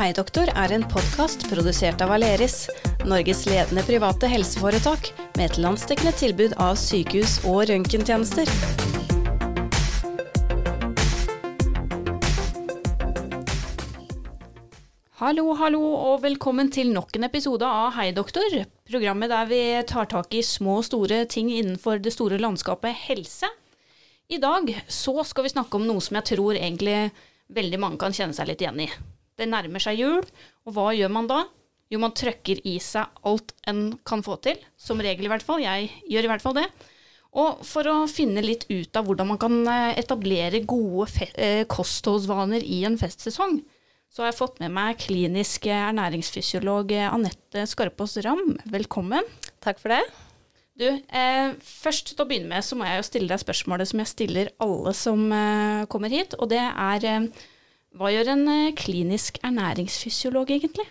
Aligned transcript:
Hei 0.00 0.14
doktor 0.16 0.48
er 0.56 0.72
en 0.72 0.84
podkast 0.88 1.42
produsert 1.50 2.00
av 2.00 2.08
Aleris, 2.14 2.70
Norges 3.04 3.42
ledende 3.44 3.82
private 3.84 4.30
helseforetak 4.32 5.10
med 5.36 5.42
et 5.44 5.58
landsdekkende 5.60 6.14
tilbud 6.16 6.54
av 6.56 6.78
sykehus 6.80 7.34
og 7.44 7.66
røntgentjenester. 7.68 8.48
Hallo, 15.20 15.44
hallo, 15.60 15.84
og 15.84 16.24
velkommen 16.24 16.72
til 16.72 16.94
nok 16.96 17.20
en 17.20 17.28
episode 17.28 17.68
av 17.68 17.92
Hei 17.98 18.08
doktor, 18.16 18.56
programmet 18.88 19.28
der 19.36 19.52
vi 19.52 19.62
tar 19.84 20.08
tak 20.16 20.32
i 20.32 20.40
små 20.40 20.80
og 20.80 20.88
store 20.88 21.26
ting 21.28 21.52
innenfor 21.52 22.00
det 22.00 22.16
store 22.16 22.40
landskapet 22.40 23.04
helse. 23.04 23.52
I 24.32 24.40
dag 24.40 24.72
så 24.88 25.18
skal 25.28 25.44
vi 25.44 25.56
snakke 25.58 25.76
om 25.76 25.84
noe 25.92 26.00
som 26.00 26.22
jeg 26.22 26.32
tror 26.32 26.56
egentlig 26.56 27.10
veldig 27.52 27.84
mange 27.84 28.00
kan 28.00 28.16
kjenne 28.16 28.32
seg 28.32 28.48
litt 28.48 28.64
igjen 28.64 28.86
i. 28.88 28.92
Det 29.40 29.48
nærmer 29.48 29.82
seg 29.82 30.02
jul, 30.02 30.20
og 30.68 30.76
hva 30.76 30.90
gjør 30.92 31.12
man 31.14 31.30
da? 31.30 31.42
Jo, 31.90 31.98
man 32.02 32.14
trøkker 32.14 32.60
i 32.68 32.76
seg 32.82 33.08
alt 33.26 33.54
en 33.70 33.96
kan 34.06 34.22
få 34.22 34.36
til. 34.44 34.60
Som 34.78 35.02
regel, 35.02 35.26
i 35.26 35.32
hvert 35.32 35.44
fall. 35.46 35.62
Jeg 35.64 35.88
gjør 36.12 36.28
i 36.28 36.30
hvert 36.30 36.44
fall 36.44 36.58
det. 36.60 36.68
Og 37.40 37.64
for 37.66 37.86
å 37.90 37.96
finne 38.10 38.42
litt 38.44 38.66
ut 38.70 38.96
av 38.98 39.06
hvordan 39.06 39.32
man 39.32 39.40
kan 39.40 39.58
eh, 39.70 39.98
etablere 40.02 40.62
gode 40.66 41.28
eh, 41.34 41.62
kostholdsvaner 41.70 42.62
i 42.62 42.82
en 42.86 42.98
festsesong, 42.98 43.60
så 44.10 44.24
har 44.24 44.32
jeg 44.32 44.40
fått 44.40 44.58
med 44.62 44.74
meg 44.74 44.98
klinisk 44.98 45.68
ernæringsfysiolog 45.70 46.90
Anette 47.06 47.62
Skarpaas 47.70 48.18
Ramm. 48.26 48.56
Velkommen. 48.70 49.26
Takk 49.62 49.78
for 49.82 49.94
det. 49.94 50.02
Du, 50.80 50.86
eh, 50.88 51.52
først 51.60 52.14
til 52.14 52.22
å 52.22 52.26
begynne 52.26 52.48
med 52.48 52.64
så 52.64 52.78
må 52.78 52.86
jeg 52.88 52.98
jo 52.98 53.06
stille 53.06 53.28
deg 53.28 53.42
spørsmålet 53.42 53.90
som 53.90 54.00
jeg 54.00 54.10
stiller 54.14 54.52
alle 54.64 54.94
som 54.96 55.26
eh, 55.36 55.86
kommer 55.92 56.12
hit, 56.12 56.34
og 56.40 56.48
det 56.50 56.62
er 56.62 57.06
eh, 57.06 57.26
hva 57.98 58.10
gjør 58.12 58.30
en 58.34 58.44
eh, 58.50 58.74
klinisk 58.78 59.40
ernæringsfysiolog 59.46 60.50
egentlig? 60.54 60.86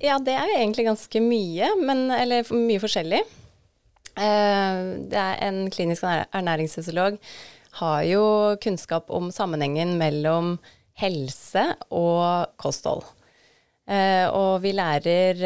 Ja, 0.00 0.16
det 0.22 0.32
er 0.32 0.48
jo 0.48 0.56
egentlig 0.56 0.86
ganske 0.86 1.20
mye, 1.20 1.74
men, 1.82 2.06
eller 2.14 2.48
mye 2.54 2.80
forskjellig. 2.80 3.20
Eh, 4.18 4.78
en 5.48 5.60
klinisk 5.74 6.06
ernæringsfysiolog 6.06 7.18
har 7.78 8.00
jo 8.08 8.24
kunnskap 8.62 9.12
om 9.14 9.28
sammenhengen 9.34 9.96
mellom 10.00 10.56
helse 10.98 11.66
og 11.94 12.56
kosthold. 12.58 13.04
Eh, 13.88 14.26
og 14.32 14.62
vi 14.64 14.72
lærer 14.76 15.44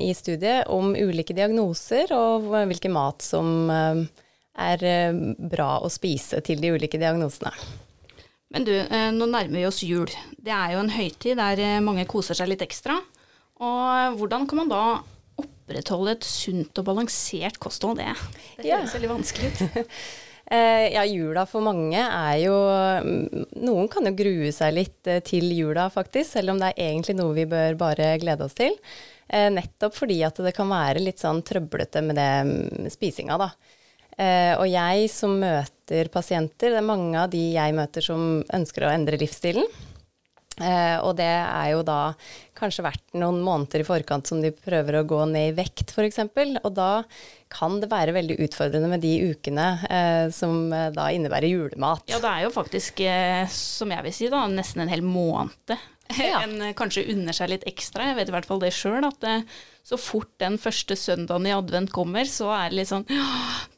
i 0.00 0.10
studiet 0.16 0.72
om 0.72 0.94
ulike 0.96 1.36
diagnoser 1.36 2.10
og 2.16 2.48
hvilken 2.68 2.96
mat 2.96 3.22
som 3.24 3.70
er 3.70 4.88
bra 5.52 5.70
å 5.80 5.92
spise 5.92 6.42
til 6.44 6.60
de 6.64 6.74
ulike 6.74 7.00
diagnosene. 7.00 7.54
Men 8.50 8.66
du, 8.66 8.72
eh, 8.74 9.10
nå 9.14 9.28
nærmer 9.30 9.60
vi 9.60 9.68
oss 9.68 9.84
jul. 9.86 10.10
Det 10.34 10.50
er 10.50 10.74
jo 10.74 10.82
en 10.82 10.90
høytid 10.90 11.38
der 11.38 11.60
eh, 11.62 11.82
mange 11.84 12.06
koser 12.10 12.34
seg 12.38 12.50
litt 12.50 12.64
ekstra. 12.66 12.98
Og 13.62 13.84
eh, 13.94 14.16
hvordan 14.18 14.48
kan 14.50 14.64
man 14.64 14.72
da 14.72 14.82
opprettholde 15.40 16.16
et 16.16 16.26
sunt 16.26 16.80
og 16.82 16.88
balansert 16.88 17.60
kosthold? 17.62 18.02
Det, 18.02 18.10
det 18.58 18.72
høres 18.72 18.90
ja. 18.90 18.96
veldig 18.98 19.12
vanskelig 19.12 19.52
ut. 19.54 19.86
ja, 20.96 21.04
jula 21.06 21.44
for 21.46 21.62
mange 21.62 22.00
er 22.02 22.40
jo 22.42 22.56
mm, 23.06 23.46
Noen 23.62 23.86
kan 23.92 24.10
jo 24.10 24.16
grue 24.18 24.50
seg 24.50 24.74
litt 24.74 25.10
til 25.28 25.46
jula, 25.54 25.86
faktisk, 25.94 26.32
selv 26.32 26.56
om 26.56 26.58
det 26.58 26.72
er 26.72 26.88
egentlig 26.90 27.20
noe 27.20 27.36
vi 27.36 27.46
bør 27.46 27.78
bare 27.78 28.16
glede 28.18 28.48
oss 28.48 28.58
til. 28.58 28.74
Nettopp 29.30 29.94
fordi 29.94 30.16
at 30.26 30.40
det 30.42 30.50
kan 30.56 30.66
være 30.66 31.04
litt 31.04 31.22
sånn 31.22 31.44
trøblete 31.46 32.02
med 32.02 32.18
det 32.18 32.32
mm, 32.48 32.90
spisinga, 32.90 33.38
da. 33.38 33.52
Og 34.58 34.66
jeg 34.68 35.06
som 35.14 35.38
møter 35.38 35.79
pasienter, 36.12 36.72
det 36.72 36.80
er 36.80 36.86
mange 36.86 37.16
av 37.20 37.30
de 37.32 37.42
jeg 37.54 37.76
møter 37.76 38.04
som 38.04 38.42
ønsker 38.56 38.86
å 38.86 38.92
endre 38.92 39.18
livsstilen. 39.20 39.66
Eh, 40.60 40.96
og 41.00 41.14
det 41.16 41.28
er 41.30 41.68
jo 41.72 41.84
da 41.86 42.12
kanskje 42.58 42.84
vært 42.84 43.14
noen 43.16 43.38
måneder 43.44 43.80
i 43.80 43.86
forkant 43.86 44.28
som 44.28 44.42
de 44.42 44.50
prøver 44.52 44.98
å 44.98 45.06
gå 45.08 45.20
ned 45.30 45.52
i 45.52 45.56
vekt, 45.56 45.94
f.eks. 45.94 46.20
Og 46.60 46.72
da 46.76 46.90
kan 47.52 47.78
det 47.80 47.88
være 47.90 48.14
veldig 48.16 48.36
utfordrende 48.44 48.90
med 48.90 49.04
de 49.04 49.14
ukene 49.30 49.68
eh, 49.88 50.26
som 50.34 50.68
eh, 50.76 50.90
da 50.96 51.08
innebærer 51.14 51.48
julemat. 51.48 52.04
Ja, 52.12 52.20
det 52.20 52.34
er 52.34 52.44
jo 52.44 52.52
faktisk, 52.54 53.00
eh, 53.06 53.46
som 53.54 53.94
jeg 53.94 54.06
vil 54.06 54.16
si, 54.16 54.28
da, 54.32 54.44
nesten 54.50 54.84
en 54.84 54.92
hel 54.92 55.04
måned 55.06 55.78
ja. 56.18 56.40
en 56.44 56.56
eh, 56.62 56.76
kanskje 56.76 57.06
unner 57.12 57.36
seg 57.36 57.52
litt 57.52 57.66
ekstra. 57.68 58.10
Jeg 58.10 58.18
vet 58.18 58.32
i 58.32 58.34
hvert 58.34 58.48
fall 58.48 58.62
det 58.62 58.72
sjøl, 58.74 59.04
at 59.06 59.18
det, 59.22 59.36
så 59.86 59.96
fort 59.98 60.30
den 60.42 60.58
første 60.60 60.94
søndagen 60.98 61.48
i 61.48 61.54
advent 61.54 61.90
kommer, 61.94 62.28
så 62.28 62.50
er 62.52 62.70
det 62.70 62.78
litt 62.78 62.90
sånn 62.90 63.06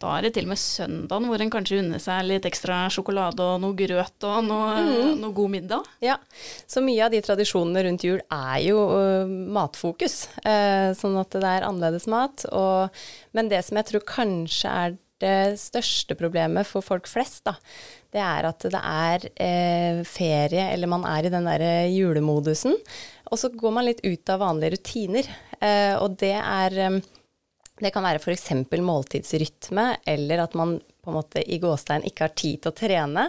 Da 0.02 0.16
er 0.16 0.26
det 0.26 0.32
til 0.34 0.48
og 0.48 0.50
med 0.50 0.60
søndagen 0.60 1.28
hvor 1.30 1.44
en 1.44 1.52
kanskje 1.52 1.78
unner 1.78 2.02
seg 2.02 2.26
litt 2.26 2.48
ekstra 2.48 2.80
sjokolade 2.92 3.44
og 3.46 3.62
noe 3.62 3.76
grøt 3.78 4.26
og 4.28 4.40
noe, 4.48 4.74
mm. 4.82 5.12
noe 5.22 5.36
god 5.36 5.54
middag. 5.54 5.92
Ja, 6.02 6.18
så 6.66 6.82
mye 6.84 7.06
av 7.06 7.14
de 7.14 7.22
tradisjonene 7.24 7.86
rundt 7.86 8.06
jul 8.06 8.18
er 8.26 8.58
jo 8.64 8.82
uh, 8.90 9.30
matfokus. 9.30 10.26
Uh, 10.42 10.90
sånn 10.98 11.16
at 11.22 11.38
det 11.38 11.54
er 11.54 11.68
annerledes 11.68 12.08
mat. 12.10 12.48
Og, 12.50 13.04
men 13.36 13.52
det 13.52 13.62
som 13.66 13.78
jeg 13.78 13.92
tror 13.92 14.06
kanskje 14.08 14.76
er 14.82 14.98
det 15.22 15.60
største 15.62 16.16
problemet 16.18 16.68
for 16.68 16.84
folk 16.84 17.08
flest, 17.10 17.44
da, 17.48 17.56
det 18.12 18.20
er 18.20 18.48
at 18.50 18.66
det 18.74 18.82
er 18.82 19.26
eh, 19.40 20.02
ferie, 20.08 20.68
eller 20.74 20.90
man 20.90 21.06
er 21.08 21.26
i 21.26 21.32
den 21.32 21.48
derre 21.48 21.72
julemodusen. 21.88 22.76
Og 23.32 23.40
så 23.40 23.48
går 23.48 23.72
man 23.72 23.88
litt 23.88 24.02
ut 24.04 24.32
av 24.32 24.42
vanlige 24.42 24.76
rutiner. 24.76 25.28
Eh, 25.58 25.94
og 25.96 26.18
det 26.20 26.36
er 26.36 26.78
eh, 26.86 27.02
Det 27.82 27.90
kan 27.90 28.04
være 28.04 28.20
f.eks. 28.20 28.50
måltidsrytme, 28.78 29.86
eller 30.06 30.44
at 30.44 30.52
man 30.54 30.76
på 31.02 31.10
en 31.10 31.16
måte 31.16 31.42
i 31.42 31.58
gåstein 31.58 32.04
ikke 32.06 32.28
har 32.28 32.34
tid 32.36 32.60
til 32.62 32.70
å 32.70 32.76
trene. 32.78 33.24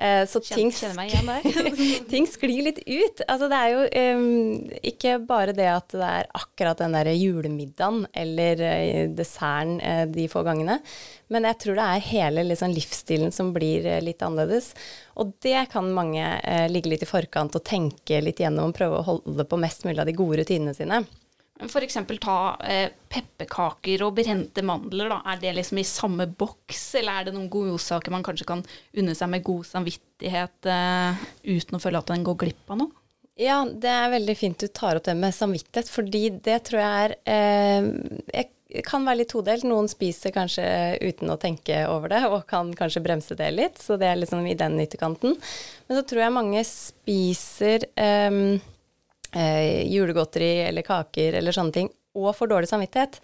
Eh, 0.00 0.26
så 0.26 0.40
ting, 0.40 0.72
ting, 2.08 2.26
sklir 2.26 2.64
litt 2.64 2.78
ut. 2.86 3.20
Altså 3.28 3.50
det 3.52 3.58
er 3.58 3.74
jo 3.74 4.16
um, 4.16 4.70
ikke 4.92 5.18
bare 5.28 5.52
det 5.56 5.66
at 5.68 5.92
det 5.92 6.06
er 6.06 6.30
akkurat 6.40 6.80
den 6.80 6.96
der 6.96 7.10
julemiddagen 7.12 8.06
eller 8.16 8.64
uh, 8.64 9.10
desserten 9.12 9.76
uh, 9.84 10.06
de 10.08 10.24
få 10.32 10.40
gangene, 10.46 10.78
men 11.28 11.48
jeg 11.50 11.60
tror 11.60 11.76
det 11.76 11.86
er 11.90 12.06
hele 12.08 12.46
liksom, 12.48 12.72
livsstilen 12.72 13.34
som 13.34 13.52
blir 13.52 13.84
uh, 13.90 13.98
litt 14.00 14.24
annerledes. 14.24 14.72
Og 15.20 15.34
det 15.44 15.66
kan 15.68 15.90
mange 15.92 16.24
ligge 16.72 16.88
litt 16.88 17.02
i 17.04 17.08
forkant 17.08 17.58
og 17.58 17.64
tenke 17.66 18.22
litt 18.24 18.40
gjennom 18.40 18.72
prøve 18.72 19.02
å 19.02 19.04
holde 19.04 19.44
på 19.44 19.58
mest 19.60 19.84
mulig 19.84 20.00
av 20.00 20.08
de 20.08 20.16
gode 20.16 20.40
rutinene 20.40 20.72
sine. 20.72 21.02
F.eks. 21.66 21.98
ta 22.22 22.36
eh, 22.64 22.92
pepperkaker 23.10 24.04
og 24.06 24.14
brente 24.18 24.64
mandler. 24.66 25.10
Da. 25.12 25.20
Er 25.32 25.42
det 25.42 25.56
liksom 25.58 25.80
i 25.82 25.86
samme 25.88 26.28
boks, 26.28 26.84
eller 27.00 27.20
er 27.20 27.28
det 27.28 27.34
noen 27.36 27.50
godsaker 27.52 28.14
man 28.14 28.24
kanskje 28.26 28.48
kan 28.48 28.64
unne 28.96 29.16
seg 29.18 29.32
med 29.32 29.44
god 29.46 29.68
samvittighet 29.68 30.70
eh, 30.70 31.26
uten 31.50 31.76
å 31.78 31.82
føle 31.82 32.00
at 32.00 32.14
en 32.14 32.26
går 32.26 32.40
glipp 32.46 32.72
av 32.72 32.82
noe? 32.84 32.96
Ja, 33.40 33.62
det 33.64 33.88
er 33.88 34.10
veldig 34.12 34.36
fint 34.36 34.60
du 34.60 34.68
tar 34.68 34.98
opp 34.98 35.06
det 35.06 35.16
med 35.16 35.32
samvittighet, 35.32 35.88
fordi 35.88 36.26
det 36.44 36.58
tror 36.68 36.82
jeg 36.82 37.04
er 37.06 37.14
eh, 37.24 38.48
jeg 38.70 38.84
kan 38.86 39.02
være 39.06 39.22
litt 39.22 39.32
todelt. 39.32 39.64
Noen 39.66 39.88
spiser 39.90 40.32
kanskje 40.34 40.64
uten 41.02 41.32
å 41.32 41.38
tenke 41.40 41.82
over 41.90 42.12
det, 42.12 42.20
og 42.30 42.46
kan 42.50 42.70
kanskje 42.78 43.02
bremse 43.02 43.36
det 43.38 43.48
litt. 43.54 43.80
Så 43.82 43.98
det 44.00 44.06
er 44.06 44.20
liksom 44.20 44.46
i 44.46 44.56
den 44.58 44.78
ytterkanten. 44.82 45.34
Men 45.88 45.98
så 45.98 46.04
tror 46.06 46.22
jeg 46.22 46.36
mange 46.36 46.62
spiser 46.68 47.88
um, 48.30 48.60
eh, 49.32 49.86
julegodteri 49.90 50.52
eller 50.68 50.86
kaker 50.86 51.38
eller 51.40 51.56
sånne 51.56 51.76
ting, 51.76 51.90
og 52.18 52.32
får 52.34 52.50
dårlig 52.50 52.70
samvittighet. 52.70 53.20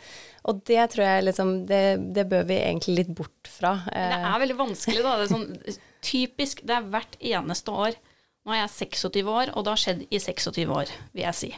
Og 0.47 0.61
det 0.69 0.83
tror 0.93 1.03
jeg 1.03 1.25
liksom 1.27 1.49
Det, 1.67 1.81
det 2.15 2.23
bør 2.31 2.45
vi 2.47 2.61
egentlig 2.61 3.01
litt 3.01 3.15
bort 3.19 3.51
fra. 3.51 3.81
Eh. 3.91 4.13
Det 4.13 4.29
er 4.31 4.43
veldig 4.45 4.59
vanskelig, 4.61 5.03
da. 5.03 5.17
Det 5.19 5.27
er 5.27 5.33
sånn 5.33 5.81
typisk 6.07 6.63
Det 6.63 6.77
er 6.77 6.93
hvert 6.93 7.19
eneste 7.19 7.75
år. 7.75 7.99
Nå 8.47 8.55
er 8.55 8.63
jeg 8.63 8.95
26 8.95 9.27
år, 9.27 9.51
og 9.57 9.67
det 9.67 9.73
har 9.75 9.83
skjedd 9.83 10.07
i 10.07 10.23
26 10.23 10.71
år, 10.71 10.93
vil 11.17 11.25
jeg 11.25 11.39
si. 11.41 11.49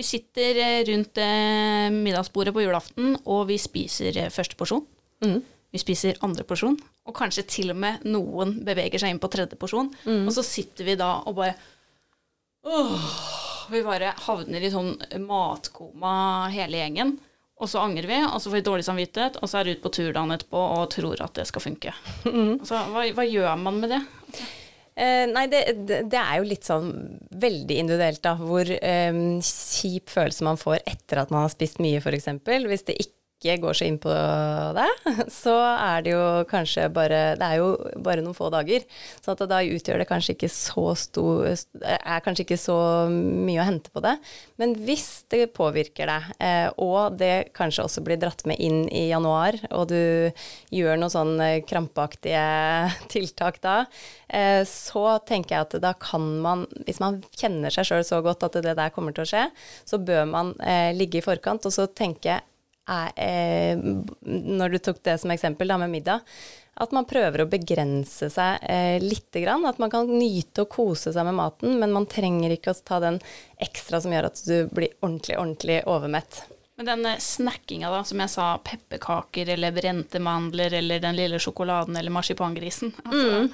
Vi 0.00 0.06
sitter 0.08 0.56
eh, 0.56 0.78
rundt 0.88 1.18
eh, 1.20 1.90
middagsbordet 1.92 2.54
på 2.56 2.62
julaften, 2.64 3.18
og 3.28 3.42
vi 3.50 3.58
spiser 3.60 4.16
eh, 4.16 4.30
første 4.32 4.56
porsjon. 4.56 4.86
Mm. 5.20 5.42
Vi 5.70 5.82
spiser 5.82 6.16
andre 6.24 6.46
porsjon, 6.48 6.78
og 7.04 7.14
kanskje 7.18 7.44
til 7.44 7.74
og 7.74 7.76
med 7.82 8.06
noen 8.08 8.56
beveger 8.64 9.02
seg 9.02 9.12
inn 9.12 9.20
på 9.20 9.28
tredje 9.30 9.58
porsjon. 9.60 9.92
Mm. 10.06 10.24
Og 10.24 10.32
så 10.32 10.46
sitter 10.46 10.88
vi 10.88 10.96
da 10.98 11.18
og 11.28 11.36
bare 11.42 11.58
Åh, 12.60 13.04
vi 13.74 13.82
bare 13.86 14.14
havner 14.26 14.64
i 14.64 14.70
sånn 14.72 14.94
matkoma 15.24 16.14
hele 16.54 16.80
gjengen. 16.82 17.18
Og 17.60 17.68
så 17.68 17.82
angrer 17.82 18.08
vi, 18.08 18.16
og 18.24 18.38
så 18.40 18.48
får 18.48 18.56
vi 18.56 18.64
dårlig 18.64 18.86
samvittighet, 18.86 19.36
og 19.36 19.50
så 19.50 19.60
er 19.60 19.68
vi 19.68 19.74
ute 19.76 19.84
på 19.84 19.92
tur 19.92 20.14
dagen 20.16 20.32
etterpå 20.32 20.60
og 20.78 20.86
tror 20.94 21.20
at 21.20 21.36
det 21.36 21.44
skal 21.50 21.64
funke. 21.66 21.92
Mm. 22.24 22.54
Altså, 22.56 22.80
hva, 22.94 23.04
hva, 23.18 23.26
gjør 23.28 23.60
man 23.60 23.80
med 23.82 23.92
det? 23.92 24.00
Eh, 24.96 25.26
nei, 25.28 25.44
det, 25.52 25.60
det, 25.84 26.16
er 26.16 26.40
jo 26.40 26.48
litt 26.48 26.64
sånn 26.64 26.88
veldig 27.42 27.76
individuelt, 27.82 28.22
da. 28.24 28.32
Hvor 28.40 28.64
eh, 28.64 29.20
kjip 29.44 30.08
følelse 30.12 30.48
man 30.48 30.60
får 30.60 30.80
etter 30.88 31.20
at 31.20 31.34
man 31.34 31.44
har 31.44 31.52
spist 31.52 31.82
mye, 31.84 32.00
f.eks. 32.00 32.30
Hvis 32.48 32.88
det 32.88 32.96
ikke 32.96 33.19
ikke 33.40 33.56
går 33.62 33.76
så 33.76 33.86
inn 33.88 33.96
på 34.00 34.12
det, 34.76 34.86
så 35.42 35.54
er 35.72 36.04
det 36.04 36.12
jo 36.12 36.24
kanskje 36.50 36.88
bare 36.92 37.20
Det 37.40 37.46
er 37.46 37.60
jo 37.60 37.70
bare 38.04 38.24
noen 38.24 38.36
få 38.36 38.50
dager. 38.52 38.84
Så 39.20 39.32
at 39.32 39.42
da 39.48 39.62
utgjør 39.64 40.02
det 40.02 40.08
kanskje 40.10 40.34
ikke 40.36 40.50
så 40.52 40.92
stor 40.98 41.48
Er 41.48 42.22
kanskje 42.24 42.44
ikke 42.44 42.60
så 42.60 42.76
mye 43.10 43.60
å 43.62 43.66
hente 43.66 43.92
på 43.92 44.02
det. 44.04 44.16
Men 44.60 44.74
hvis 44.84 45.24
det 45.32 45.50
påvirker 45.56 46.10
deg, 46.10 46.28
eh, 46.42 46.68
og 46.80 47.16
det 47.20 47.50
kanskje 47.56 47.86
også 47.86 48.04
blir 48.04 48.20
dratt 48.20 48.44
med 48.48 48.60
inn 48.60 48.84
i 48.92 49.08
januar, 49.08 49.56
og 49.70 49.88
du 49.90 50.30
gjør 50.74 51.00
noen 51.00 51.12
sånne 51.12 51.48
krampaktige 51.68 52.44
tiltak 53.12 53.60
da, 53.64 53.78
eh, 54.28 54.62
så 54.68 55.18
tenker 55.26 55.56
jeg 55.56 55.68
at 55.68 55.78
da 55.82 55.94
kan 56.00 56.28
man, 56.44 56.66
hvis 56.86 57.00
man 57.02 57.22
kjenner 57.36 57.72
seg 57.72 57.88
sjøl 57.88 58.06
så 58.06 58.20
godt 58.24 58.44
at 58.46 58.60
det 58.60 58.76
der 58.76 58.94
kommer 58.94 59.16
til 59.16 59.24
å 59.24 59.30
skje, 59.32 59.48
så 59.88 60.00
bør 60.02 60.28
man 60.28 60.54
eh, 60.60 60.92
ligge 60.96 61.20
i 61.20 61.24
forkant 61.24 61.66
og 61.66 61.74
så 61.74 61.88
tenke 61.88 62.40
er, 62.90 63.12
eh, 63.16 63.84
når 64.26 64.74
du 64.74 64.78
tok 64.82 65.02
det 65.06 65.18
som 65.22 65.32
eksempel 65.32 65.70
da 65.70 65.78
med 65.80 65.92
middag, 65.92 66.26
at 66.80 66.94
man 66.96 67.04
prøver 67.04 67.42
å 67.42 67.48
begrense 67.50 68.30
seg 68.32 68.62
eh, 68.64 68.96
lite 69.02 69.42
grann. 69.42 69.66
At 69.68 69.80
man 69.82 69.92
kan 69.92 70.08
nyte 70.08 70.64
og 70.64 70.72
kose 70.72 71.12
seg 71.12 71.26
med 71.28 71.36
maten, 71.36 71.76
men 71.82 71.92
man 71.92 72.08
trenger 72.08 72.54
ikke 72.54 72.72
å 72.72 72.80
ta 72.80 73.00
den 73.02 73.20
ekstra 73.60 74.00
som 74.00 74.14
gjør 74.14 74.30
at 74.30 74.40
du 74.46 74.56
blir 74.72 74.94
ordentlig, 75.02 75.36
ordentlig 75.36 75.82
overmett. 75.90 76.42
Men 76.80 76.88
den 76.88 77.06
eh, 77.10 77.20
snackinga, 77.20 77.90
da, 77.92 78.00
som 78.08 78.24
jeg 78.24 78.32
sa, 78.32 78.48
pepperkaker 78.64 79.52
eller 79.52 79.76
brente 79.76 80.22
mandler 80.24 80.78
eller 80.80 81.02
den 81.04 81.18
lille 81.18 81.40
sjokoladen 81.42 81.98
eller 82.00 82.14
marsipangrisen. 82.16 82.94
Altså, 83.04 83.26
mm. 83.28 83.50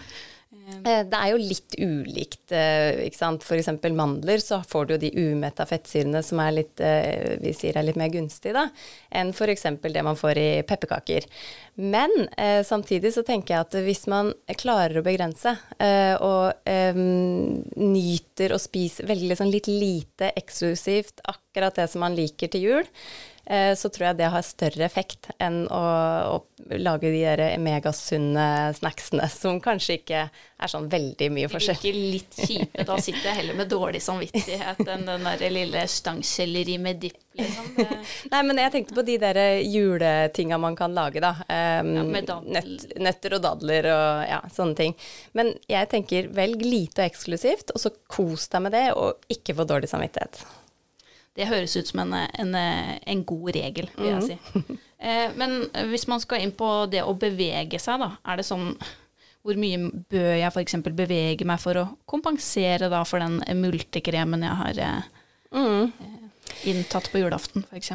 Eh, 0.66 1.02
det 1.06 1.18
er 1.18 1.30
jo 1.30 1.38
litt 1.38 1.76
ulikt. 1.78 2.50
Eh, 2.50 3.04
ikke 3.06 3.18
sant? 3.20 3.44
F.eks. 3.46 3.68
mandler, 3.94 4.42
så 4.42 4.58
får 4.66 4.86
du 4.86 4.94
jo 4.96 5.02
de 5.04 5.10
umetta 5.14 5.66
fettsyrene 5.68 6.22
som 6.26 6.42
er 6.42 6.56
litt, 6.56 6.82
eh, 6.82 7.36
vi 7.42 7.52
sier 7.54 7.78
er 7.78 7.86
litt 7.86 7.98
mer 8.00 8.10
gunstig 8.10 8.54
da, 8.56 8.66
enn 9.14 9.30
f.eks. 9.30 9.68
det 9.84 10.04
man 10.06 10.18
får 10.18 10.40
i 10.42 10.48
pepperkaker. 10.66 11.28
Men 11.78 12.10
eh, 12.36 12.64
samtidig 12.66 13.14
så 13.14 13.22
tenker 13.26 13.54
jeg 13.54 13.66
at 13.68 13.78
hvis 13.86 14.06
man 14.10 14.32
klarer 14.58 14.98
å 14.98 15.06
begrense 15.06 15.54
eh, 15.78 16.16
og 16.18 16.66
eh, 16.66 16.96
nyter 16.96 18.56
å 18.56 18.60
spise 18.60 19.06
veldig 19.06 19.38
sånn 19.38 19.54
litt 19.54 19.70
lite 19.70 20.32
eksklusivt 20.34 21.22
akkurat 21.30 21.78
det 21.78 21.90
som 21.92 22.02
man 22.02 22.16
liker 22.18 22.50
til 22.50 22.70
jul, 22.70 22.92
så 23.78 23.90
tror 23.94 24.08
jeg 24.08 24.18
det 24.18 24.30
har 24.34 24.42
større 24.42 24.86
effekt 24.88 25.28
enn 25.38 25.60
å, 25.70 25.82
å 26.34 26.38
lage 26.80 27.10
de 27.12 27.20
der 27.20 27.42
megasunne 27.62 28.72
snacksene 28.74 29.28
som 29.40 29.60
kanskje 29.62 30.00
ikke 30.00 30.22
er 30.56 30.72
sånn 30.72 30.88
veldig 30.90 31.28
mye 31.34 31.50
forskjell. 31.52 31.78
De 31.82 31.92
virker 31.92 32.10
litt 32.16 32.38
kjipe. 32.40 32.86
Da 32.88 32.96
sitter 33.02 33.28
jeg 33.28 33.38
heller 33.42 33.58
med 33.58 33.70
dårlig 33.70 34.00
samvittighet 34.04 34.80
enn 34.82 35.06
den 35.08 35.28
der 35.28 35.44
lille 35.52 35.84
stangselleri 35.90 36.78
med 36.82 37.00
dipp, 37.04 37.20
liksom. 37.36 37.70
Nei, 38.32 38.42
men 38.48 38.62
jeg 38.62 38.74
tenkte 38.74 38.96
på 38.96 39.04
de 39.06 39.18
der 39.22 39.40
juletinga 39.62 40.58
man 40.62 40.78
kan 40.78 40.96
lage, 40.96 41.22
da. 41.22 41.34
Um, 41.46 42.14
ja, 42.16 42.40
nøtt, 42.56 42.86
nøtter 42.98 43.38
og 43.38 43.44
dadler 43.44 43.90
og 43.92 44.26
ja, 44.30 44.42
sånne 44.52 44.80
ting. 44.80 44.96
Men 45.36 45.54
jeg 45.70 45.92
tenker 45.92 46.32
velg 46.36 46.64
lite 46.64 47.04
og 47.04 47.10
eksklusivt, 47.10 47.74
og 47.76 47.84
så 47.84 47.92
kos 48.10 48.48
deg 48.52 48.66
med 48.66 48.76
det, 48.76 48.86
og 48.96 49.28
ikke 49.32 49.58
få 49.58 49.68
dårlig 49.68 49.92
samvittighet. 49.92 50.40
Det 51.36 51.48
høres 51.50 51.76
ut 51.76 51.90
som 51.90 52.00
en, 52.04 52.14
en, 52.16 52.54
en 52.56 53.24
god 53.28 53.50
regel, 53.56 53.90
vil 53.96 54.12
jeg 54.14 54.22
mm. 54.22 54.28
si. 54.28 54.76
Eh, 54.96 55.34
men 55.36 55.66
hvis 55.90 56.06
man 56.08 56.22
skal 56.22 56.40
inn 56.40 56.54
på 56.56 56.66
det 56.88 57.02
å 57.04 57.12
bevege 57.20 57.76
seg, 57.76 58.00
da, 58.00 58.14
er 58.24 58.40
det 58.40 58.46
sånn 58.48 58.70
hvor 59.46 59.58
mye 59.60 59.90
bør 60.10 60.32
jeg 60.40 60.48
f.eks. 60.48 60.78
bevege 60.88 61.46
meg 61.46 61.60
for 61.62 61.78
å 61.78 61.84
kompensere 62.08 62.88
da 62.90 63.04
for 63.06 63.22
den 63.22 63.36
multekremen 63.60 64.42
jeg 64.42 64.58
har 64.62 64.80
eh, 64.86 65.10
mm. 65.54 65.92
inntatt 66.72 67.12
på 67.12 67.20
julaften, 67.22 67.66
f.eks.? 67.68 67.92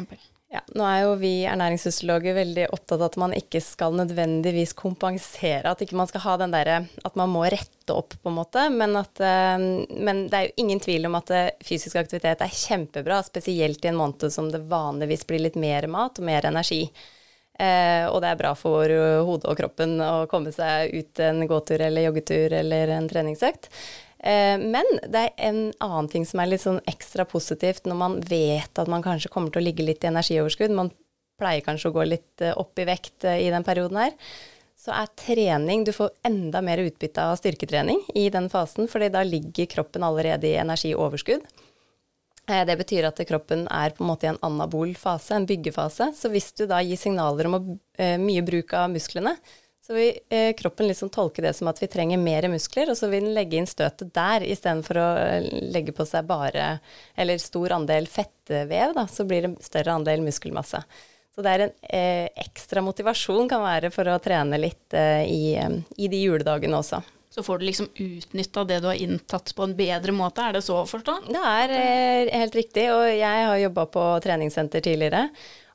Ja, 0.52 0.60
nå 0.76 0.84
er 0.84 0.98
jo 1.06 1.12
vi 1.16 1.46
ernæringsfysiologer 1.48 2.34
veldig 2.36 2.66
opptatt 2.76 2.98
av 2.98 3.06
at 3.06 3.14
man 3.22 3.32
ikke 3.32 3.60
skal 3.64 3.94
nødvendigvis 3.96 4.74
kompensere, 4.76 5.70
at 5.70 5.80
ikke 5.80 5.96
man 5.96 6.10
skal 6.10 6.26
ha 6.26 6.34
den 6.42 6.52
derre 6.52 6.82
at 7.08 7.16
man 7.16 7.32
må 7.32 7.46
rette 7.46 7.96
opp, 7.96 8.18
på 8.20 8.28
en 8.28 8.36
måte. 8.36 8.66
Men, 8.74 8.92
at, 9.00 9.16
eh, 9.24 9.64
men 9.96 10.26
det 10.28 10.36
er 10.36 10.50
jo 10.50 10.66
ingen 10.66 10.82
tvil 10.84 11.08
om 11.08 11.16
at 11.16 11.32
eh, 11.32 11.48
fysisk 11.64 11.96
aktivitet 12.02 12.44
er 12.44 12.52
kjempebra, 12.52 13.22
spesielt 13.24 13.80
i 13.80 13.92
en 13.94 13.96
måned 14.02 14.28
som 14.34 14.52
det 14.52 14.60
vanligvis 14.68 15.24
blir 15.30 15.40
litt 15.46 15.56
mer 15.56 15.88
mat 15.88 16.20
og 16.20 16.28
mer 16.28 16.44
energi. 16.52 16.82
Eh, 17.56 18.04
og 18.12 18.20
det 18.20 18.34
er 18.34 18.44
bra 18.44 18.52
for 18.58 18.92
hodet 19.24 19.48
og 19.48 19.56
kroppen 19.56 19.96
å 20.04 20.26
komme 20.28 20.52
seg 20.52 20.92
ut 20.92 21.24
en 21.24 21.46
gåtur 21.48 21.80
eller 21.80 22.10
joggetur 22.10 22.60
eller 22.60 22.92
en 22.92 23.08
treningsøkt. 23.08 23.72
Eh, 24.22 24.54
men 24.58 24.86
det 25.02 25.18
er 25.18 25.32
en 25.48 25.60
annen 25.82 26.08
ting 26.10 26.24
som 26.28 26.40
er 26.40 26.52
litt 26.52 26.62
sånn 26.62 26.80
ekstra 26.90 27.26
positivt 27.26 27.88
når 27.90 27.98
man 27.98 28.18
vet 28.22 28.78
at 28.78 28.90
man 28.90 29.02
kanskje 29.02 29.32
kommer 29.34 29.50
til 29.50 29.64
å 29.64 29.66
ligge 29.66 29.86
litt 29.86 30.06
i 30.06 30.10
energioverskudd. 30.12 30.74
Man 30.78 30.92
pleier 31.40 31.64
kanskje 31.66 31.90
å 31.90 31.96
gå 31.96 32.06
litt 32.06 32.44
eh, 32.44 32.54
opp 32.54 32.78
i 32.78 32.86
vekt 32.86 33.26
eh, 33.26 33.42
i 33.48 33.50
den 33.54 33.66
perioden 33.66 33.98
her. 34.04 34.14
Så 34.78 34.94
er 34.94 35.10
trening 35.18 35.84
Du 35.86 35.92
får 35.94 36.14
enda 36.26 36.62
mer 36.62 36.80
utbytte 36.82 37.22
av 37.22 37.36
styrketrening 37.38 38.00
i 38.18 38.28
den 38.34 38.48
fasen, 38.50 38.88
fordi 38.90 39.10
da 39.14 39.22
ligger 39.26 39.68
kroppen 39.70 40.06
allerede 40.06 40.48
i 40.48 40.56
energioverskudd. 40.58 41.44
Det 42.42 42.74
betyr 42.74 43.06
at 43.06 43.20
kroppen 43.28 43.68
er 43.70 43.92
på 43.94 44.02
en 44.02 44.08
måte 44.08 44.26
i 44.26 44.32
en 44.32 44.40
anabol 44.42 44.96
fase, 44.98 45.36
en 45.36 45.46
byggefase. 45.46 46.08
Så 46.18 46.32
hvis 46.32 46.50
du 46.58 46.64
da 46.66 46.80
gir 46.82 46.98
signaler 46.98 47.46
om 47.46 47.54
mye 48.18 48.42
bruk 48.42 48.74
av 48.74 48.90
musklene, 48.90 49.36
så 49.82 49.94
vil 49.96 50.18
eh, 50.30 50.52
kroppen 50.54 50.86
liksom 50.86 51.10
tolke 51.10 51.42
det 51.42 51.52
som 51.58 51.66
at 51.70 51.80
vi 51.82 51.88
trenger 51.90 52.20
mer 52.22 52.46
muskler, 52.52 52.92
og 52.92 52.98
så 52.98 53.08
vil 53.10 53.26
den 53.26 53.34
legge 53.34 53.58
inn 53.58 53.66
støtet 53.66 54.12
der 54.14 54.44
istedenfor 54.46 55.00
å 55.02 55.06
eh, 55.18 55.48
legge 55.74 55.94
på 55.96 56.06
seg 56.06 56.28
bare 56.28 56.76
eller 57.18 57.40
stor 57.42 57.74
andel 57.80 58.06
fettvev, 58.10 58.94
da, 58.94 59.08
så 59.10 59.26
blir 59.26 59.48
det 59.48 59.56
større 59.66 59.96
andel 59.98 60.22
muskelmasse. 60.22 60.84
Så 61.34 61.42
det 61.42 61.54
er 61.54 61.64
en 61.64 61.74
eh, 61.88 62.28
ekstra 62.44 62.82
motivasjon 62.84 63.48
kan 63.50 63.64
være 63.64 63.90
for 63.90 64.06
å 64.12 64.20
trene 64.22 64.60
litt 64.60 64.94
eh, 64.94 65.24
i, 65.26 65.42
eh, 65.58 65.80
i, 65.96 66.10
de 66.12 66.20
juledagene 66.20 66.78
også. 66.78 67.00
Så 67.32 67.42
får 67.42 67.58
du 67.58 67.64
liksom 67.64 67.88
utnytta 67.96 68.66
det 68.68 68.82
du 68.84 68.90
har 68.90 69.00
inntatt 69.00 69.54
på 69.56 69.64
en 69.64 69.74
bedre 69.74 70.12
måte, 70.12 70.44
er 70.44 70.58
det 70.58 70.62
så 70.66 70.82
å 70.82 70.86
forstå? 70.86 71.16
Det 71.32 71.42
er 71.48 71.74
eh, 71.78 72.32
helt 72.36 72.54
riktig, 72.60 72.86
og 72.92 73.06
jeg 73.08 73.46
har 73.48 73.58
jobba 73.64 73.88
på 73.96 74.06
treningssenter 74.22 74.84
tidligere. 74.84 75.26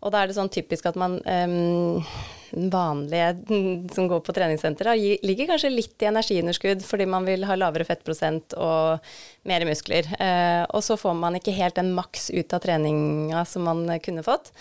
Og 0.06 0.14
da 0.14 0.22
er 0.22 0.30
det 0.30 0.38
sånn 0.38 0.54
typisk 0.54 0.86
at 0.86 1.00
man 1.02 1.18
um, 1.26 2.04
vanlige 2.52 3.30
som 3.96 4.08
går 4.08 4.20
på 4.26 4.36
treningssenter, 4.36 4.92
ligger 5.24 5.52
kanskje 5.52 5.74
litt 5.74 6.04
i 6.04 6.10
energiunderskudd 6.12 6.86
fordi 6.86 7.08
man 7.10 7.28
vil 7.28 7.46
ha 7.48 7.58
lavere 7.60 7.88
fettprosent 7.88 8.58
og 8.58 9.04
mer 9.48 9.66
muskler. 9.68 10.10
Eh, 10.20 10.64
og 10.72 10.84
så 10.86 11.00
får 11.00 11.18
man 11.18 11.40
ikke 11.40 11.56
helt 11.58 11.80
den 11.80 11.94
maks 11.98 12.30
ut 12.34 12.54
av 12.54 12.64
treninga 12.64 13.46
som 13.50 13.68
man 13.68 13.88
kunne 14.04 14.26
fått. 14.26 14.54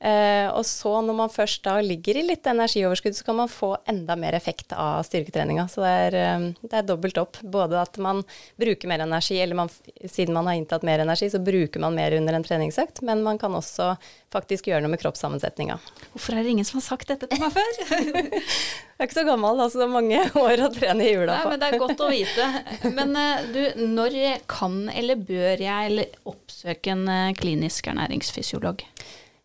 Eh, 0.00 0.48
og 0.56 0.64
så 0.64 0.94
når 1.04 1.16
man 1.16 1.32
først 1.32 1.60
da 1.66 1.74
ligger 1.84 2.16
i 2.16 2.22
litt 2.24 2.46
energioverskudd, 2.48 3.12
så 3.18 3.24
kan 3.26 3.36
man 3.36 3.50
få 3.52 3.74
enda 3.90 4.14
mer 4.16 4.32
effekt 4.38 4.72
av 4.72 5.02
styrketreninga. 5.04 5.66
Så 5.68 5.84
det 5.84 5.90
er, 6.06 6.16
eh, 6.16 6.46
det 6.62 6.78
er 6.78 6.86
dobbelt 6.88 7.20
opp. 7.20 7.36
Både 7.42 7.76
at 7.82 7.98
man 8.00 8.22
bruker 8.56 8.88
mer 8.88 9.04
energi, 9.04 9.36
eller 9.42 9.58
man, 9.58 9.68
siden 10.08 10.32
man 10.32 10.48
har 10.48 10.56
inntatt 10.56 10.86
mer 10.88 11.04
energi, 11.04 11.28
så 11.28 11.42
bruker 11.44 11.84
man 11.84 11.94
mer 11.94 12.16
under 12.16 12.32
en 12.32 12.46
treningsøkt. 12.46 13.02
Men 13.02 13.22
man 13.22 13.38
kan 13.38 13.52
også 13.52 13.92
faktisk 14.32 14.70
gjøre 14.70 14.80
noe 14.86 14.94
med 14.94 15.02
kroppssammensetninga. 15.04 15.76
Hvorfor 16.14 16.32
er 16.32 16.48
det 16.48 16.56
ingen 16.56 16.64
som 16.64 16.80
har 16.80 16.88
sagt 16.88 17.12
dette 17.12 17.28
til 17.28 17.44
meg 17.44 17.52
før? 17.52 17.70
jeg 17.84 19.04
er 19.04 19.04
ikke 19.04 19.20
så 19.20 19.28
gammel, 19.28 19.60
altså 19.60 19.82
det 19.82 19.88
er 19.90 19.94
mange 20.00 20.24
år 20.46 20.64
å 20.64 20.72
trene 20.72 21.04
i 21.04 21.12
jula 21.12 21.42
på. 21.42 21.52
Nei, 21.52 21.52
men 21.52 21.60
det 21.60 21.68
er 21.68 21.82
godt 21.84 22.04
å 22.06 22.12
vite. 22.14 22.50
Men 22.96 23.16
eh, 23.20 23.48
du, 23.52 23.62
når 23.84 24.20
kan 24.48 24.86
eller 24.88 25.20
bør 25.20 25.60
jeg 25.60 26.12
oppsøke 26.24 26.96
en 26.96 27.34
klinisk 27.36 27.92
ernæringsfysiolog? 27.92 28.86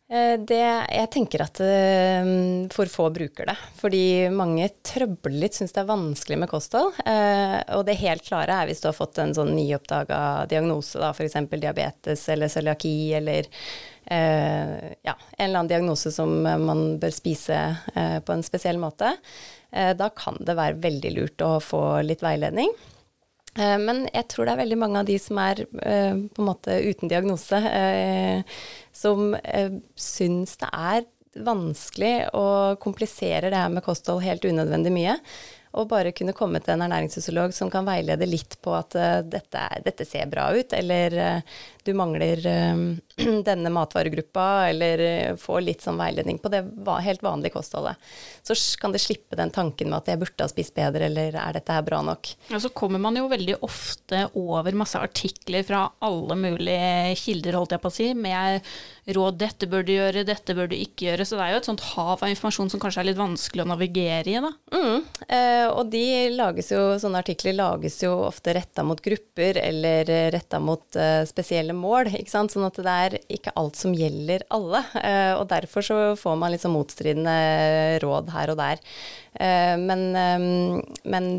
Eh, 0.05 0.35
det, 0.37 0.61
jeg 0.93 1.09
tenker 1.09 1.41
at 1.41 1.59
uh, 1.65 2.27
for 2.73 2.89
få 2.91 3.07
bruker 3.13 3.49
det. 3.49 3.55
Fordi 3.79 4.03
mange 4.33 4.67
trøbler 4.85 5.39
litt, 5.41 5.57
syns 5.57 5.73
det 5.73 5.81
er 5.81 5.89
vanskelig 5.89 6.37
med 6.43 6.51
kosthold. 6.51 6.93
Uh, 7.01 7.57
og 7.77 7.87
det 7.87 7.97
helt 8.03 8.25
klare 8.27 8.59
er 8.61 8.69
hvis 8.69 8.83
du 8.83 8.89
har 8.91 8.97
fått 8.97 9.17
en 9.23 9.33
sånn 9.37 9.55
nyoppdaga 9.57 10.19
diagnose, 10.51 11.01
da, 11.01 11.09
f.eks. 11.09 11.39
diabetes 11.55 12.27
eller 12.29 12.53
cøliaki 12.53 12.95
eller 13.17 13.51
ja, 14.05 15.15
en 15.17 15.47
eller 15.47 15.57
annen 15.57 15.69
diagnose 15.71 16.11
som 16.13 16.29
man 16.45 16.99
bør 17.01 17.09
spise 17.09 17.57
på 18.21 18.33
en 18.35 18.43
spesiell 18.45 18.77
måte. 18.77 19.15
da 19.73 20.09
kan 20.13 20.37
det 20.45 20.53
være 20.59 20.77
veldig 20.83 21.11
lurt 21.15 21.41
å 21.41 21.55
få 21.57 21.79
litt 22.05 22.21
veiledning. 22.21 22.69
Men 23.55 24.01
jeg 24.11 24.27
tror 24.27 24.47
det 24.47 24.51
er 24.51 24.59
veldig 24.65 24.77
mange 24.81 24.99
av 24.99 25.07
de 25.07 25.15
som 25.21 25.37
er 25.39 25.61
på 25.71 26.41
en 26.41 26.47
måte 26.47 26.75
uten 26.83 27.07
diagnose, 27.07 27.61
som 28.91 29.29
eh, 29.39 29.77
syns 29.95 30.57
det 30.59 30.71
er 30.75 31.05
vanskelig 31.45 32.13
og 32.35 32.79
kompliserer 32.83 33.51
det 33.51 33.59
her 33.59 33.71
med 33.71 33.83
kosthold 33.85 34.23
helt 34.23 34.45
unødvendig 34.47 34.93
mye. 34.95 35.15
Og 35.75 35.89
bare 35.91 36.13
kunne 36.15 36.35
komme 36.35 36.61
til 36.63 36.75
en 36.75 36.85
ernæringsfysiolog 36.85 37.53
som 37.55 37.71
kan 37.73 37.87
veilede 37.87 38.27
litt 38.29 38.57
på 38.63 38.73
at 38.77 38.95
uh, 38.97 39.19
dette, 39.27 39.63
dette, 39.85 40.07
ser 40.07 40.29
bra 40.31 40.47
ut, 40.55 40.73
eller 40.77 41.17
uh, 41.19 41.57
du 41.85 41.91
mangler 41.97 42.39
uh, 42.47 42.83
denne 43.49 43.71
matvaregruppa, 43.73 44.47
eller 44.69 45.05
får 45.41 45.65
litt 45.65 45.85
sånn 45.85 45.99
veiledning 45.99 46.39
på 46.41 46.51
det 46.53 46.63
helt 47.05 47.23
vanlige 47.25 47.55
kostholdet. 47.57 47.99
Så 48.45 48.57
kan 48.79 48.95
det 48.95 49.03
slippe 49.03 49.37
den 49.39 49.53
tanken 49.53 49.91
med 49.91 50.01
at 50.01 50.11
jeg 50.13 50.21
burde 50.21 50.45
ha 50.47 50.51
spist 50.51 50.75
bedre, 50.77 51.09
eller 51.09 51.35
er 51.39 51.57
dette 51.57 51.75
her 51.75 51.85
bra 51.85 52.01
nok. 52.05 52.31
Ja, 52.51 52.59
så 52.61 52.71
kommer 52.75 53.01
man 53.01 53.17
jo 53.19 53.29
veldig 53.31 53.59
ofte 53.65 54.25
over 54.35 54.75
masse 54.77 54.99
artikler 54.99 55.65
fra 55.67 55.87
alle 56.05 56.37
mulige 56.39 57.15
kilder, 57.19 57.59
holdt 57.59 57.75
jeg 57.75 57.83
på 57.83 57.91
å 57.91 57.95
si, 57.95 58.11
med 58.15 58.65
råd 59.15 59.37
'dette 59.37 59.69
bør 59.69 59.85
du 59.85 59.93
gjøre, 59.93 60.25
dette 60.25 60.55
bør 60.57 60.69
du 60.71 60.75
ikke 60.77 61.09
gjøre'. 61.09 61.27
Så 61.27 61.37
det 61.37 61.45
er 61.45 61.53
jo 61.53 61.61
et 61.61 61.69
sånt 61.69 61.85
hav 61.93 62.17
av 62.17 62.31
informasjon 62.31 62.71
som 62.73 62.81
kanskje 62.81 63.03
er 63.03 63.09
litt 63.11 63.19
vanskelig 63.19 63.65
å 63.65 63.69
navigere 63.69 64.31
i, 64.31 64.39
da. 64.41 64.51
Mm, 64.73 65.05
eh, 65.27 65.64
og 65.71 65.89
de 65.93 66.03
lages 66.35 66.71
jo, 66.73 66.81
sånne 67.01 67.21
artikler 67.23 67.55
lages 67.57 67.97
jo 68.03 68.11
ofte 68.27 68.53
retta 68.55 68.83
mot 68.85 68.99
grupper 69.01 69.59
eller 69.61 70.09
retta 70.33 70.59
mot 70.63 70.99
eh, 70.99 71.23
spesielle 71.29 71.75
mål, 71.77 72.11
ikke 72.19 72.33
sant. 72.33 72.53
Sånn 72.55 72.67
at 72.67 72.79
det 72.79 72.95
er 73.05 73.17
ikke 73.37 73.55
alt 73.59 73.79
som 73.79 73.95
gjelder 73.95 74.45
alle. 74.55 74.83
Eh, 75.01 75.33
og 75.37 75.47
derfor 75.51 75.85
så 75.85 75.99
får 76.19 76.39
man 76.41 76.55
liksom 76.55 76.75
motstridende 76.77 77.35
råd 78.03 78.31
her 78.35 78.53
og 78.53 78.61
der. 78.61 78.85
Eh, 79.33 79.75
men, 79.81 80.07
eh, 80.19 80.95
men 81.15 81.29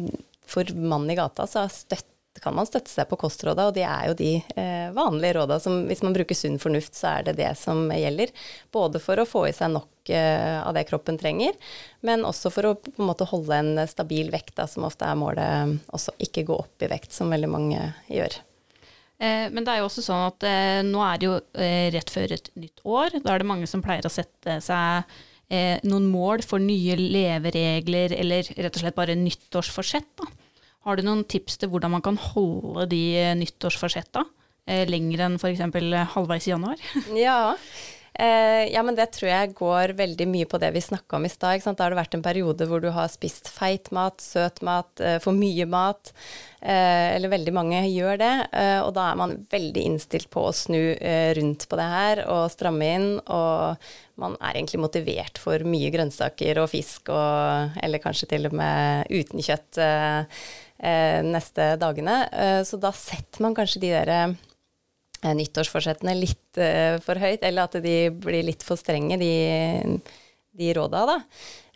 for 0.46 0.68
mannen 0.76 1.14
i 1.14 1.18
gata 1.18 1.46
så 1.50 1.64
har 1.64 1.74
støtt 1.74 2.10
kan 2.42 2.54
man 2.56 2.68
støtte 2.68 2.92
seg 2.92 3.08
på 3.10 3.18
kostråda, 3.20 3.68
og 3.68 3.76
det 3.76 3.84
er 3.88 4.08
jo 4.10 4.16
de 4.18 4.30
eh, 4.58 4.88
vanlige 4.96 5.36
råda 5.38 5.58
som 5.62 5.84
hvis 5.88 6.02
man 6.04 6.16
bruker 6.16 6.38
sunn 6.38 6.58
fornuft, 6.62 6.94
så 6.98 7.16
er 7.16 7.28
det 7.28 7.36
det 7.40 7.52
som 7.60 7.86
gjelder. 7.92 8.32
Både 8.74 9.02
for 9.02 9.20
å 9.20 9.28
få 9.28 9.46
i 9.48 9.54
seg 9.56 9.72
nok 9.74 10.10
eh, 10.14 10.58
av 10.62 10.74
det 10.76 10.86
kroppen 10.90 11.20
trenger, 11.20 11.56
men 12.06 12.26
også 12.28 12.52
for 12.54 12.70
å 12.70 12.74
på 12.80 12.96
en 12.98 13.10
måte 13.10 13.28
holde 13.30 13.60
en 13.60 13.86
stabil 13.90 14.32
vekt, 14.34 14.56
da, 14.58 14.68
som 14.70 14.88
ofte 14.88 15.08
er 15.08 15.18
målet, 15.18 15.78
også 15.94 16.16
ikke 16.26 16.46
gå 16.48 16.60
opp 16.66 16.84
i 16.84 16.90
vekt, 16.92 17.14
som 17.16 17.32
veldig 17.32 17.50
mange 17.52 17.80
gjør. 18.12 18.40
Eh, 19.18 19.46
men 19.52 19.64
det 19.64 19.72
er 19.72 19.80
jo 19.80 19.88
også 19.88 20.04
sånn 20.04 20.26
at 20.26 20.44
eh, 20.44 20.82
nå 20.84 21.00
er 21.04 21.20
det 21.20 21.28
jo 21.28 21.38
eh, 21.56 21.86
rett 21.94 22.12
før 22.12 22.36
et 22.36 22.50
nytt 22.58 22.84
år. 22.84 23.16
Da 23.22 23.32
er 23.32 23.42
det 23.42 23.48
mange 23.48 23.68
som 23.70 23.84
pleier 23.84 24.04
å 24.04 24.12
sette 24.12 24.58
seg 24.64 25.16
eh, 25.48 25.78
noen 25.86 26.08
mål 26.12 26.44
for 26.46 26.62
nye 26.62 26.98
leveregler, 27.00 28.14
eller 28.16 28.50
rett 28.56 28.76
og 28.76 28.82
slett 28.82 28.98
bare 28.98 29.16
nyttårsforsett. 29.18 30.10
da. 30.20 30.28
Har 30.86 30.96
du 30.98 31.02
noen 31.02 31.24
tips 31.26 31.58
til 31.58 31.72
hvordan 31.72 31.96
man 31.96 32.04
kan 32.04 32.18
holde 32.30 32.86
de 32.92 33.02
nyttårsforsetta 33.40 34.22
eh, 34.70 34.86
lenger 34.86 35.26
enn 35.26 35.36
f.eks. 35.40 35.64
halvveis 36.14 36.46
i 36.46 36.52
januar? 36.54 36.82
ja. 37.26 37.56
Eh, 38.16 38.72
ja, 38.72 38.80
men 38.86 38.96
det 38.96 39.10
tror 39.12 39.28
jeg 39.28 39.54
går 39.58 39.92
veldig 39.98 40.26
mye 40.30 40.46
på 40.48 40.60
det 40.62 40.70
vi 40.72 40.80
snakka 40.80 41.18
om 41.18 41.26
i 41.28 41.30
stad. 41.32 41.60
Da 41.66 41.84
har 41.84 41.92
det 41.92 41.98
vært 41.98 42.16
en 42.16 42.24
periode 42.24 42.68
hvor 42.70 42.80
du 42.80 42.88
har 42.94 43.10
spist 43.12 43.50
feit 43.52 43.90
mat, 43.92 44.22
søt 44.22 44.62
mat, 44.64 44.88
eh, 45.02 45.18
for 45.20 45.36
mye 45.36 45.66
mat. 45.68 46.14
Eh, 46.62 47.16
eller 47.18 47.34
veldig 47.34 47.52
mange 47.58 47.82
gjør 47.90 48.22
det. 48.22 48.32
Eh, 48.56 48.78
og 48.80 48.94
da 48.96 49.10
er 49.10 49.20
man 49.20 49.36
veldig 49.52 49.86
innstilt 49.90 50.30
på 50.32 50.46
å 50.48 50.54
snu 50.56 50.80
eh, 50.96 51.34
rundt 51.36 51.68
på 51.68 51.80
det 51.82 51.88
her 51.92 52.24
og 52.30 52.46
stramme 52.54 52.92
inn. 52.96 53.08
Og 53.26 53.90
man 54.22 54.38
er 54.40 54.54
egentlig 54.54 54.80
motivert 54.86 55.42
for 55.42 55.66
mye 55.68 55.90
grønnsaker 55.92 56.62
og 56.62 56.70
fisk, 56.72 57.10
og, 57.12 57.76
eller 57.82 58.00
kanskje 58.00 58.30
til 58.32 58.48
og 58.48 58.56
med 58.56 59.12
uten 59.12 59.44
kjøtt. 59.44 59.82
Eh, 60.78 61.22
neste 61.24 61.74
dagene. 61.80 62.28
Eh, 62.32 62.62
så 62.68 62.76
da 62.76 62.92
setter 62.92 63.44
man 63.44 63.54
kanskje 63.56 63.80
de 63.80 63.92
der 63.94 64.12
eh, 64.12 65.32
nyttårsforsettene 65.36 66.12
litt 66.18 66.60
for 67.04 67.20
høyt, 67.20 67.42
eller 67.44 67.66
at 67.66 67.76
de 67.84 67.96
blir 68.12 68.44
litt 68.46 68.62
for 68.64 68.80
strenge, 68.80 69.18
de, 69.20 69.98
de 70.56 70.68
råda, 70.76 71.02
da. 71.08 71.16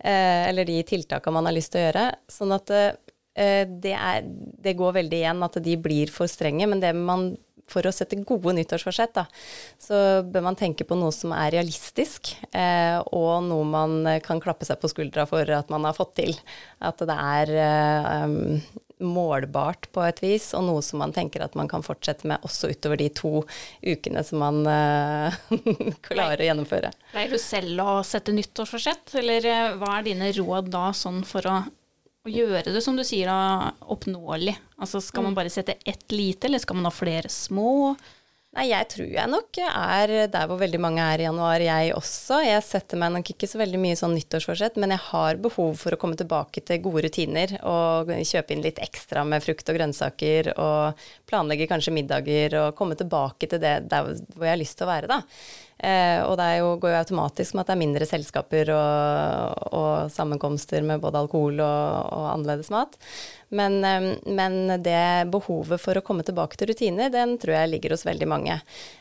Eller 0.08 0.64
de 0.64 0.78
tiltakene 0.88 1.34
man 1.36 1.48
har 1.48 1.52
lyst 1.52 1.72
til 1.74 1.82
å 1.82 1.86
gjøre. 1.86 2.04
Sånn 2.32 2.54
at 2.56 2.70
det, 2.70 3.92
er, 3.92 4.24
det 4.24 4.72
går 4.78 4.94
veldig 4.96 5.18
igjen 5.18 5.44
at 5.44 5.58
de 5.66 5.74
blir 5.82 6.12
for 6.14 6.30
strenge, 6.32 6.68
men 6.70 6.80
man 7.04 7.26
for 7.70 7.86
å 7.86 7.92
sette 7.92 8.18
gode 8.26 8.54
nyttårsforsett, 8.56 9.12
da, 9.18 9.26
så 9.82 9.98
bør 10.26 10.46
man 10.48 10.58
tenke 10.58 10.86
på 10.88 10.96
noe 10.98 11.12
som 11.14 11.34
er 11.36 11.52
realistisk, 11.58 12.32
eh, 12.50 12.96
og 13.12 13.44
noe 13.48 13.66
man 13.68 13.98
kan 14.24 14.40
klappe 14.42 14.68
seg 14.68 14.80
på 14.80 14.90
skuldra 14.92 15.26
for 15.28 15.48
at 15.58 15.72
man 15.72 15.84
har 15.88 15.96
fått 15.96 16.16
til. 16.22 16.38
At 16.80 17.02
det 17.04 17.18
er 17.18 17.54
eh, 17.66 18.80
målbart 19.00 19.88
på 19.94 20.02
et 20.04 20.22
vis, 20.22 20.50
og 20.56 20.64
noe 20.66 20.84
som 20.84 21.00
man 21.02 21.14
tenker 21.16 21.42
at 21.44 21.56
man 21.58 21.68
kan 21.70 21.84
fortsette 21.84 22.28
med 22.28 22.44
også 22.46 22.70
utover 22.72 23.00
de 23.00 23.08
to 23.16 23.42
ukene 23.82 24.22
som 24.26 24.42
man 24.44 24.62
uh, 24.68 25.36
klarer 26.08 26.42
å 26.42 26.48
gjennomføre. 26.50 26.92
Pleier 27.12 27.32
du 27.32 27.40
selv 27.40 27.82
å 27.84 27.98
sette 28.06 28.34
nyttårsforsett, 28.36 29.16
eller 29.20 29.48
uh, 29.48 29.76
hva 29.80 29.98
er 29.98 30.08
dine 30.10 30.30
råd 30.36 30.70
da 30.72 30.90
sånn 30.96 31.22
for 31.28 31.48
å, 31.48 31.58
å 32.26 32.32
gjøre 32.32 32.68
det, 32.70 32.84
som 32.84 32.98
du 32.98 33.04
sier, 33.06 33.30
da, 33.30 33.72
oppnåelig? 33.92 34.56
Altså 34.80 35.02
skal 35.04 35.26
man 35.26 35.34
mm. 35.34 35.40
bare 35.42 35.52
sette 35.52 35.78
ett 35.84 36.08
lite, 36.14 36.48
eller 36.48 36.62
skal 36.62 36.80
man 36.80 36.90
ha 36.90 36.94
flere 36.94 37.32
små? 37.32 37.94
Nei, 38.50 38.64
jeg 38.66 38.86
tror 38.90 39.10
jeg 39.14 39.30
nok 39.30 39.58
er 39.62 40.12
der 40.26 40.48
hvor 40.50 40.58
veldig 40.58 40.78
mange 40.82 41.04
er 41.06 41.22
i 41.22 41.26
januar, 41.28 41.62
jeg 41.62 41.92
også. 41.94 42.40
Jeg 42.42 42.64
setter 42.66 42.98
meg 42.98 43.12
nok 43.14 43.30
ikke 43.30 43.46
så 43.46 43.60
veldig 43.60 43.78
mye 43.78 43.98
sånn 43.98 44.16
nyttårsforsett, 44.18 44.74
men 44.82 44.90
jeg 44.90 45.04
har 45.04 45.38
behov 45.44 45.78
for 45.78 45.94
å 45.94 45.98
komme 46.02 46.18
tilbake 46.18 46.64
til 46.66 46.82
gode 46.82 47.04
rutiner 47.06 47.54
og 47.62 48.10
kjøpe 48.10 48.56
inn 48.56 48.64
litt 48.64 48.82
ekstra 48.82 49.22
med 49.22 49.46
frukt 49.46 49.70
og 49.70 49.78
grønnsaker 49.78 50.50
og 50.56 51.06
planlegge 51.30 51.70
kanskje 51.70 51.94
middager 51.94 52.58
og 52.64 52.74
komme 52.80 52.98
tilbake 52.98 53.46
til 53.52 53.62
det 53.62 53.76
der 53.86 54.10
hvor 54.34 54.48
jeg 54.48 54.56
har 54.56 54.62
lyst 54.64 54.80
til 54.80 54.88
å 54.88 54.92
være, 54.96 55.12
da. 55.14 55.22
Eh, 55.80 56.20
og 56.26 56.36
det 56.36 56.48
jo, 56.58 56.74
går 56.80 56.92
jo 56.92 57.00
automatisk 57.00 57.54
med 57.54 57.62
at 57.62 57.70
det 57.70 57.74
er 57.74 57.80
mindre 57.80 58.06
selskaper 58.08 58.70
og, 58.74 59.68
og 59.72 60.10
sammenkomster 60.12 60.84
med 60.84 61.00
både 61.00 61.22
alkohol 61.22 61.62
og, 61.64 62.08
og 62.12 62.26
annerledes 62.34 62.68
mat. 62.74 62.98
Men, 63.48 63.78
eh, 63.84 64.08
men, 64.28 64.58
det 64.84 65.30
behovet 65.32 65.80
for 65.80 65.96
å 65.96 66.02
komme 66.04 66.24
tilbake 66.26 66.58
til 66.60 66.68
rutiner, 66.70 67.08
den 67.10 67.38
tror 67.40 67.56
jeg 67.56 67.70
ligger 67.72 67.94
hos 67.96 68.04
veldig 68.06 68.28
mange. 68.28 68.58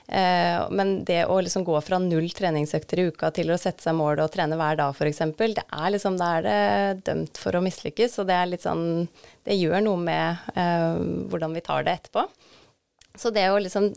Eh, 0.07 0.61
men 0.71 1.01
det 1.05 1.25
å 1.27 1.39
liksom 1.43 1.65
gå 1.67 1.75
fra 1.83 1.99
null 2.01 2.29
treningsøkter 2.35 3.03
i 3.03 3.09
uka 3.11 3.33
til 3.35 3.51
å 3.51 3.59
sette 3.59 3.83
seg 3.83 3.97
mål 3.99 4.23
og 4.23 4.31
trene 4.33 4.57
hver 4.59 4.79
dag 4.79 4.95
f.eks., 4.95 5.21
det 5.59 5.65
er 5.65 5.91
liksom, 5.93 6.15
da 6.21 6.29
er 6.37 6.47
det 6.47 7.03
dømt 7.09 7.41
for 7.41 7.59
å 7.59 7.63
mislykkes. 7.65 8.21
Og 8.21 8.29
det 8.29 8.37
er 8.37 8.49
litt 8.53 8.63
sånn 8.65 8.87
Det 9.45 9.57
gjør 9.57 9.83
noe 9.83 9.99
med 9.99 10.55
eh, 10.55 11.03
hvordan 11.29 11.53
vi 11.57 11.65
tar 11.65 11.83
det 11.83 11.99
etterpå. 11.99 12.25
Så 13.19 13.33
det 13.35 13.49
å 13.51 13.59
liksom 13.59 13.91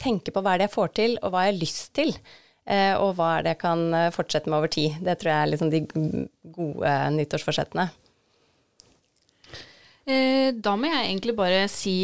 tenke 0.00 0.32
på 0.34 0.42
hva 0.44 0.54
er 0.54 0.62
det 0.62 0.68
jeg 0.68 0.76
får 0.76 0.92
til, 0.98 1.16
og 1.22 1.32
hva 1.32 1.46
jeg 1.46 1.54
har 1.54 1.62
lyst 1.62 1.94
til. 1.96 2.12
Eh, 2.66 2.94
og 2.98 3.14
hva 3.14 3.36
er 3.36 3.44
det 3.46 3.54
jeg 3.54 3.62
kan 3.62 3.84
eh, 3.94 4.12
fortsette 4.14 4.50
med 4.50 4.58
over 4.58 4.72
tid. 4.72 4.98
Det 5.04 5.14
tror 5.20 5.32
jeg 5.32 5.38
er 5.38 5.52
liksom 5.52 5.70
de 5.70 5.82
gode 6.56 6.94
nyttårsforsettene. 7.14 7.86
Eh, 10.06 10.48
da 10.54 10.72
må 10.78 10.90
jeg 10.90 11.04
egentlig 11.04 11.34
bare 11.38 11.66
si 11.70 11.94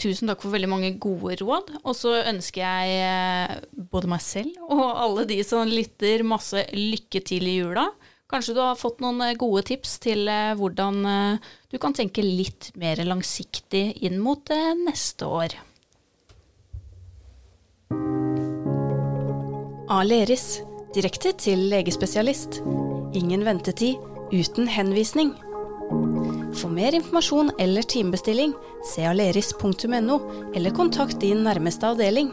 tusen 0.00 0.28
takk 0.28 0.40
for 0.42 0.52
veldig 0.56 0.70
mange 0.72 0.94
gode 1.00 1.36
råd. 1.42 1.74
Og 1.82 1.96
så 1.96 2.16
ønsker 2.32 2.64
jeg 2.64 3.60
både 3.92 4.12
meg 4.12 4.24
selv 4.24 4.72
og 4.72 4.86
alle 4.88 5.26
de 5.28 5.42
som 5.46 5.68
lytter, 5.68 6.24
masse 6.24 6.64
lykke 6.72 7.20
til 7.28 7.48
i 7.48 7.58
jula. 7.60 7.90
Kanskje 8.32 8.54
du 8.56 8.62
har 8.64 8.80
fått 8.80 9.02
noen 9.04 9.20
gode 9.36 9.60
tips 9.68 9.98
til 10.00 10.24
hvordan 10.56 11.02
du 11.68 11.76
kan 11.76 11.92
tenke 11.92 12.24
litt 12.24 12.70
mer 12.80 13.02
langsiktig 13.04 13.90
inn 14.08 14.16
mot 14.24 14.48
neste 14.80 15.28
år. 15.28 15.58
Aleris 19.92 20.62
direkte 20.94 21.34
til 21.36 21.66
legespesialist. 21.68 22.62
Ingen 23.12 23.42
ventetid 23.44 24.00
uten 24.32 24.70
henvisning. 24.72 25.34
For 26.56 26.72
mer 26.72 26.96
informasjon 26.96 27.50
eller 27.60 27.84
timebestilling, 27.84 28.54
se 28.88 29.04
aleris.no, 29.04 30.16
eller 30.56 30.72
kontakt 30.72 31.20
din 31.20 31.44
nærmeste 31.44 31.90
avdeling. 31.90 32.32